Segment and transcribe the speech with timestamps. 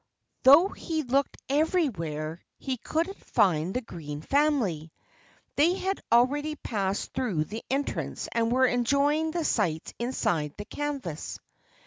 [0.41, 4.91] Though he looked everywhere, he couldn't find the Green family.
[5.57, 11.37] They had already passed through the entrance and were enjoying the sights inside the canvas.